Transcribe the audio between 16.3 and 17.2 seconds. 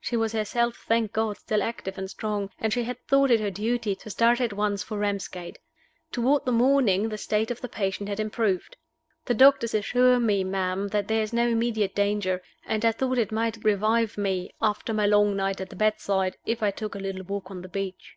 if I took a